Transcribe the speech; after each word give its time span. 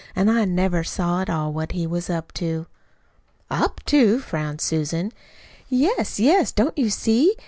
An' 0.15 0.29
I 0.29 0.45
never 0.45 0.83
saw 0.83 1.21
at 1.21 1.29
all 1.29 1.53
what 1.53 1.73
he 1.73 1.85
was 1.85 2.09
up 2.09 2.31
to." 2.33 2.65
"Up 3.51 3.83
to?" 3.85 4.17
frowned 4.19 4.59
Susan. 4.59 5.11
"Yes, 5.69 6.19
yes! 6.19 6.51
Don't 6.51 6.75
you 6.75 6.89
see? 6.89 7.35